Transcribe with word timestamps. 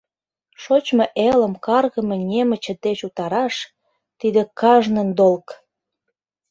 Шочмо 0.63 1.05
элым 1.29 1.53
каргыме 1.65 2.15
немыч 2.29 2.65
деч 2.83 2.99
утараш— 3.07 3.55
тиде 4.19 4.41
кажнын 4.59 5.09
долг! 5.19 5.45